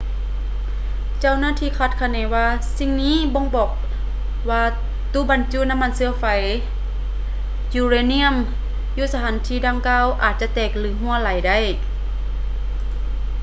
[1.19, 3.69] ເຈົ້າໜ້າທີ່ຄາດຄະເນວ່າສິ່ງນີ້ບົ່ງບອກ
[4.49, 4.63] ວ່າ
[5.13, 6.25] ຕູ້ບັນຈຸນ້ຳມັນເຊື້ອໄຟ
[7.75, 8.33] ຢູເຣນຽມ
[8.97, 11.59] ຢູ່ສະຖານທີ່ດັ່ງກ່າວອາດຈະແຕກ ແລະ ຮົ່ວໄຫຼ່ໄດ້